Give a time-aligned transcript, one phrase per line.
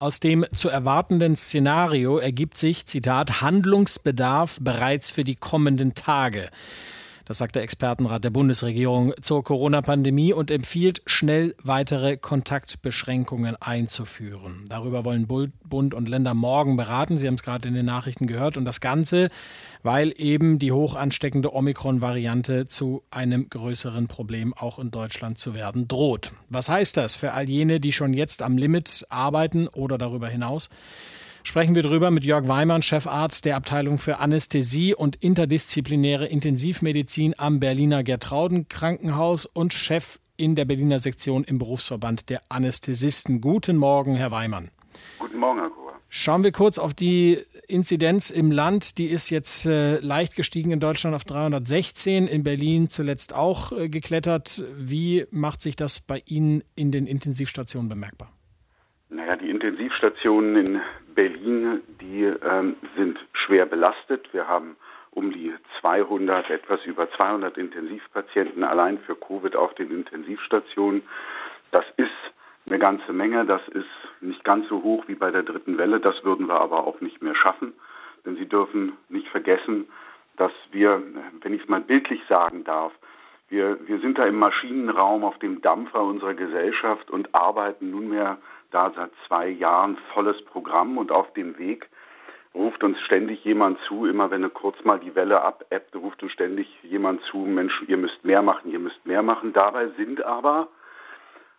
[0.00, 6.50] Aus dem zu erwartenden Szenario ergibt sich, Zitat, Handlungsbedarf bereits für die kommenden Tage.
[7.28, 14.64] Das sagt der Expertenrat der Bundesregierung zur Corona-Pandemie und empfiehlt, schnell weitere Kontaktbeschränkungen einzuführen.
[14.70, 17.18] Darüber wollen Bund und Länder morgen beraten.
[17.18, 18.56] Sie haben es gerade in den Nachrichten gehört.
[18.56, 19.28] Und das Ganze,
[19.82, 25.86] weil eben die hoch ansteckende Omikron-Variante zu einem größeren Problem auch in Deutschland zu werden
[25.86, 26.32] droht.
[26.48, 30.70] Was heißt das für all jene, die schon jetzt am Limit arbeiten oder darüber hinaus?
[31.48, 37.58] Sprechen wir drüber mit Jörg Weimann, Chefarzt der Abteilung für Anästhesie und interdisziplinäre Intensivmedizin am
[37.58, 43.40] Berliner Gertrauden Krankenhaus und Chef in der Berliner Sektion im Berufsverband der Anästhesisten.
[43.40, 44.72] Guten Morgen, Herr Weimann.
[45.18, 45.94] Guten Morgen, Herr Kuhr.
[46.10, 48.98] Schauen wir kurz auf die Inzidenz im Land.
[48.98, 53.88] Die ist jetzt äh, leicht gestiegen in Deutschland auf 316, in Berlin zuletzt auch äh,
[53.88, 54.64] geklettert.
[54.76, 58.37] Wie macht sich das bei Ihnen in den Intensivstationen bemerkbar?
[59.10, 60.80] Naja, die Intensivstationen in
[61.14, 64.32] Berlin, die ähm, sind schwer belastet.
[64.32, 64.76] Wir haben
[65.12, 71.02] um die 200, etwas über 200 Intensivpatienten allein für Covid auf den Intensivstationen.
[71.70, 72.10] Das ist
[72.66, 73.46] eine ganze Menge.
[73.46, 73.88] Das ist
[74.20, 76.00] nicht ganz so hoch wie bei der dritten Welle.
[76.00, 77.72] Das würden wir aber auch nicht mehr schaffen.
[78.26, 79.88] Denn Sie dürfen nicht vergessen,
[80.36, 81.02] dass wir,
[81.40, 82.92] wenn ich es mal bildlich sagen darf,
[83.48, 88.38] wir, wir sind da im Maschinenraum auf dem Dampfer unserer Gesellschaft und arbeiten nunmehr
[88.70, 90.98] da seit zwei Jahren volles Programm.
[90.98, 91.88] Und auf dem Weg
[92.54, 96.68] ruft uns ständig jemand zu, immer wenn kurz mal die Welle abebbt, ruft uns ständig
[96.82, 99.52] jemand zu, Mensch, ihr müsst mehr machen, ihr müsst mehr machen.
[99.54, 100.68] Dabei sind aber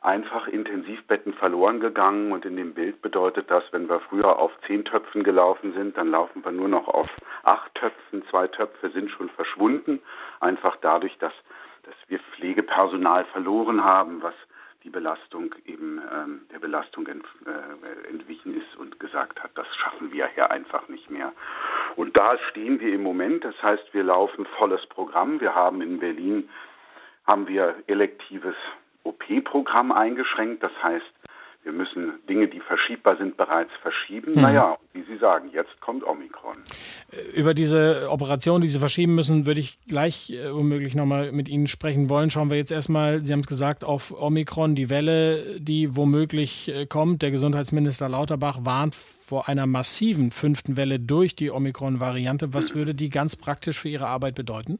[0.00, 2.32] einfach Intensivbetten verloren gegangen.
[2.32, 6.10] Und in dem Bild bedeutet das, wenn wir früher auf zehn Töpfen gelaufen sind, dann
[6.10, 7.08] laufen wir nur noch auf
[7.42, 10.00] acht Töpfen, zwei Töpfe sind schon verschwunden,
[10.40, 11.32] einfach dadurch, dass,
[11.86, 14.34] dass wir Pflegepersonal verloren haben, was
[14.84, 20.12] die Belastung eben ähm, der Belastung ent, äh, entwichen ist und gesagt hat, das schaffen
[20.12, 21.32] wir hier einfach nicht mehr.
[21.96, 23.44] Und da stehen wir im Moment.
[23.44, 25.40] Das heißt, wir laufen volles Programm.
[25.40, 26.48] Wir haben in Berlin
[27.26, 28.54] haben wir elektives
[29.02, 30.62] OP-Programm eingeschränkt.
[30.62, 31.15] Das heißt,
[31.66, 34.36] wir müssen Dinge, die verschiebbar sind, bereits verschieben.
[34.36, 34.42] Hm.
[34.42, 36.58] Naja, wie Sie sagen, jetzt kommt Omikron.
[37.10, 41.48] Äh, über diese Operation, die Sie verschieben müssen, würde ich gleich äh, womöglich nochmal mit
[41.48, 42.30] Ihnen sprechen wollen.
[42.30, 46.86] Schauen wir jetzt erstmal, Sie haben es gesagt, auf Omikron, die Welle, die womöglich äh,
[46.86, 47.22] kommt.
[47.22, 52.54] Der Gesundheitsminister Lauterbach warnt vor einer massiven fünften Welle durch die Omikron-Variante.
[52.54, 52.76] Was hm.
[52.76, 54.78] würde die ganz praktisch für Ihre Arbeit bedeuten?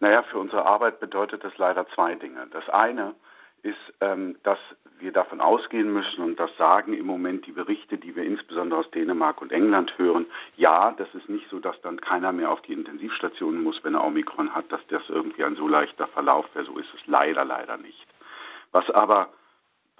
[0.00, 2.46] Naja, für unsere Arbeit bedeutet das leider zwei Dinge.
[2.52, 3.14] Das eine
[3.62, 4.58] ist, ähm, dass
[4.98, 8.90] wir davon ausgehen müssen, und das sagen im Moment die Berichte, die wir insbesondere aus
[8.90, 10.26] Dänemark und England hören,
[10.56, 14.04] ja, das ist nicht so, dass dann keiner mehr auf die Intensivstationen muss, wenn er
[14.04, 16.66] Omikron hat, dass das irgendwie ein so leichter Verlauf wäre.
[16.66, 18.06] So ist es leider, leider nicht.
[18.72, 19.30] Was aber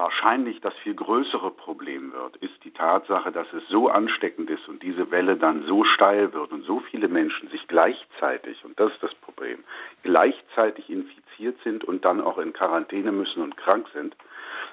[0.01, 4.83] wahrscheinlich das viel größere Problem wird, ist die Tatsache, dass es so ansteckend ist und
[4.83, 9.03] diese Welle dann so steil wird und so viele Menschen sich gleichzeitig, und das ist
[9.03, 9.63] das Problem,
[10.03, 14.17] gleichzeitig infiziert sind und dann auch in Quarantäne müssen und krank sind,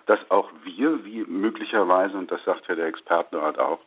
[0.05, 3.79] dass auch wir, wie möglicherweise, und das sagt ja der Expertenrat auch,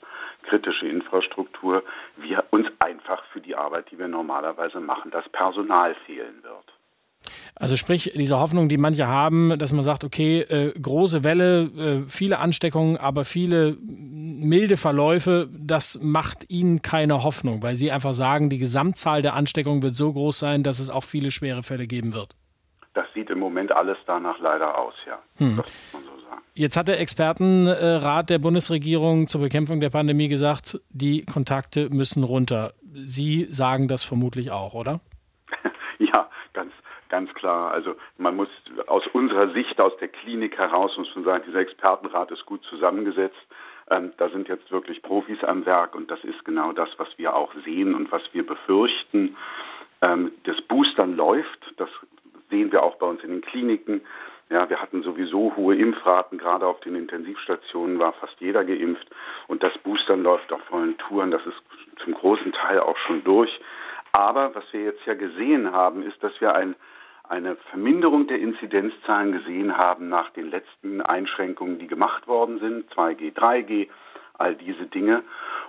[0.42, 1.82] kritische Infrastruktur,
[2.18, 6.69] wir uns einfach für die Arbeit, die wir normalerweise machen, das Personal fehlen wird.
[7.54, 12.08] Also sprich, diese Hoffnung, die manche haben, dass man sagt, okay, äh, große Welle, äh,
[12.08, 18.48] viele Ansteckungen, aber viele milde Verläufe, das macht ihnen keine Hoffnung, weil sie einfach sagen,
[18.48, 22.14] die Gesamtzahl der Ansteckungen wird so groß sein, dass es auch viele schwere Fälle geben
[22.14, 22.34] wird.
[22.94, 25.18] Das sieht im Moment alles danach leider aus, ja.
[25.36, 25.56] Hm.
[25.56, 26.42] Das muss man so sagen.
[26.54, 32.72] Jetzt hat der Expertenrat der Bundesregierung zur Bekämpfung der Pandemie gesagt, die Kontakte müssen runter.
[32.92, 35.00] Sie sagen das vermutlich auch, oder?
[35.98, 36.72] ja, ganz,
[37.10, 37.70] ganz klar.
[37.72, 38.48] Also man muss
[38.86, 43.36] aus unserer Sicht, aus der Klinik heraus, muss man sagen, dieser Expertenrat ist gut zusammengesetzt.
[43.90, 47.34] Ähm, da sind jetzt wirklich Profis am Werk und das ist genau das, was wir
[47.34, 49.36] auch sehen und was wir befürchten.
[50.00, 51.90] Ähm, das Boostern läuft, das
[52.48, 54.00] sehen wir auch bei uns in den Kliniken.
[54.48, 59.06] Ja, wir hatten sowieso hohe Impfraten, gerade auf den Intensivstationen war fast jeder geimpft
[59.46, 61.62] und das Boostern läuft auf vollen Touren, das ist
[62.02, 63.60] zum großen Teil auch schon durch.
[64.12, 66.74] Aber was wir jetzt ja gesehen haben, ist, dass wir ein,
[67.30, 73.32] eine Verminderung der Inzidenzzahlen gesehen haben nach den letzten Einschränkungen, die gemacht worden sind, 2G,
[73.32, 73.88] 3G,
[74.36, 75.22] all diese Dinge.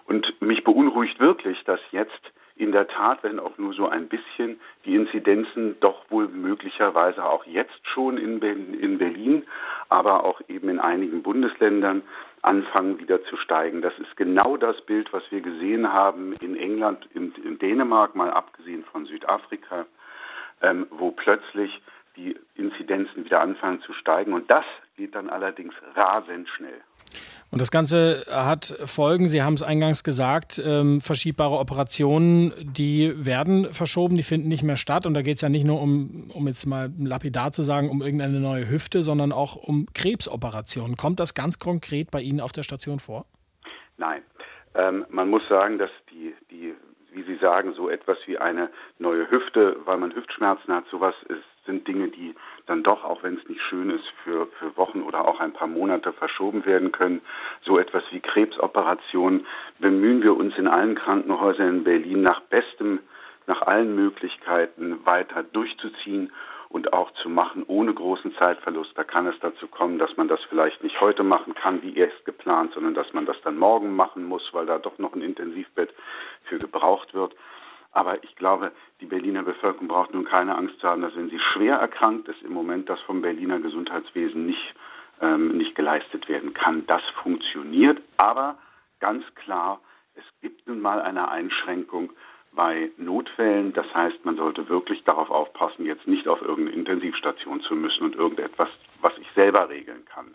[0.05, 2.19] Und mich beunruhigt wirklich, dass jetzt
[2.55, 7.45] in der Tat, wenn auch nur so ein bisschen, die Inzidenzen doch wohl möglicherweise auch
[7.45, 9.43] jetzt schon in, Berlin,
[9.89, 12.01] aber auch eben in einigen Bundesländern
[12.41, 13.83] anfangen wieder zu steigen.
[13.83, 18.31] Das ist genau das Bild, was wir gesehen haben in England, in, in Dänemark, mal
[18.31, 19.85] abgesehen von Südafrika,
[20.61, 21.81] ähm, wo plötzlich
[22.15, 24.33] die Inzidenzen wieder anfangen zu steigen.
[24.33, 24.65] Und das
[24.97, 26.81] geht dann allerdings rasend schnell.
[27.51, 33.73] Und das Ganze hat Folgen, Sie haben es eingangs gesagt, ähm, verschiebbare Operationen, die werden
[33.73, 35.05] verschoben, die finden nicht mehr statt.
[35.05, 38.01] Und da geht es ja nicht nur um, um jetzt mal lapidar zu sagen, um
[38.01, 40.95] irgendeine neue Hüfte, sondern auch um Krebsoperationen.
[40.95, 43.25] Kommt das ganz konkret bei Ihnen auf der Station vor?
[43.97, 44.21] Nein.
[44.73, 46.70] Ähm, man muss sagen, dass die, die,
[47.11, 48.69] wie Sie sagen, so etwas wie eine
[48.99, 52.33] neue Hüfte, weil man Hüftschmerzen hat, sowas ist, sind Dinge, die
[52.65, 55.67] dann doch, auch wenn es nicht schön ist, für, für Wochen oder auch ein paar
[55.67, 57.21] Monate verschoben werden können.
[57.63, 59.45] So etwas wie Krebsoperationen
[59.79, 62.99] bemühen wir uns in allen Krankenhäusern in Berlin nach bestem,
[63.47, 66.31] nach allen Möglichkeiten weiter durchzuziehen
[66.71, 68.91] und auch zu machen ohne großen Zeitverlust.
[68.95, 72.23] Da kann es dazu kommen, dass man das vielleicht nicht heute machen kann, wie erst
[72.25, 75.89] geplant, sondern dass man das dann morgen machen muss, weil da doch noch ein Intensivbett
[76.51, 77.33] für gebraucht wird.
[77.93, 81.39] Aber ich glaube, die Berliner Bevölkerung braucht nun keine Angst zu haben, dass wenn sie
[81.39, 84.75] schwer erkrankt ist, im Moment das vom Berliner Gesundheitswesen nicht,
[85.21, 86.85] ähm, nicht geleistet werden kann.
[86.87, 88.57] Das funktioniert, aber
[88.99, 89.79] ganz klar,
[90.15, 92.11] es gibt nun mal eine Einschränkung
[92.53, 93.73] bei Notfällen.
[93.73, 98.15] Das heißt, man sollte wirklich darauf aufpassen, jetzt nicht auf irgendeine Intensivstation zu müssen und
[98.15, 98.69] irgendetwas,
[99.01, 100.33] was ich selber regeln kann.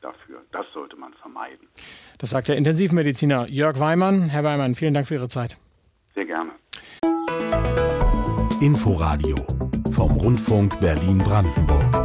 [0.00, 0.42] Dafür.
[0.52, 1.68] Das sollte man vermeiden.
[2.18, 4.28] Das sagt der Intensivmediziner Jörg Weimann.
[4.28, 5.56] Herr Weimann, vielen Dank für Ihre Zeit.
[6.14, 6.52] Sehr gerne.
[8.60, 9.36] Inforadio
[9.90, 11.97] vom Rundfunk Berlin-Brandenburg.